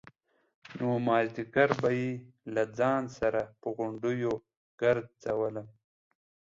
[0.77, 2.11] نو مازديگر به يې
[2.53, 4.33] له ځان سره پر غونډيو
[4.81, 5.67] گرځولم.